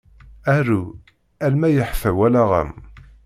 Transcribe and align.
Aru 0.55 0.81
arma 1.45 1.69
yeḥfa 1.69 2.11
wallaɣ-am. 2.17 2.71